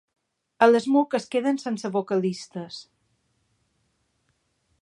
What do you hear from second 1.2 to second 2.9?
queden sense vocalistes.